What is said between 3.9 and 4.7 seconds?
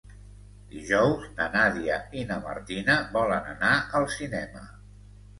al cinema.